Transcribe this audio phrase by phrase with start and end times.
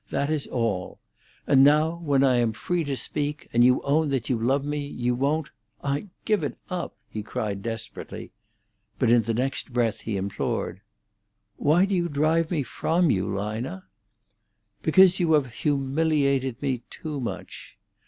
[0.09, 0.99] That is all.
[1.45, 4.79] And now when I am free to speak, and you own that you love me,
[4.79, 8.31] you won't—I give it up!" he cried desperately.
[8.97, 10.81] But in the next breath he implored,
[11.57, 13.83] "Why do you drive me from you, Lina?"
[14.81, 17.77] "Because you have humiliated me too much."